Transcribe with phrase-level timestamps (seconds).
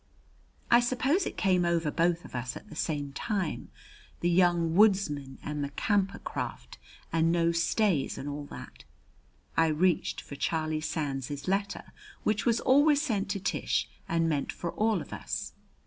[0.71, 3.69] I suppose it came over both of us at the same time
[4.21, 6.79] the "Young Woodsman," and the "Camper Craft,"
[7.13, 8.83] and no stays, and all that.
[9.55, 11.93] I reached for Charlie Sands's letter,
[12.23, 15.53] which was always sent to Tish and meant for all of us.